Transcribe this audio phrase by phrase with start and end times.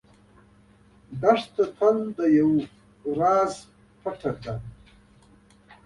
[1.21, 2.51] دښته تل د یو
[3.19, 3.53] راز
[4.01, 4.53] پټه ده.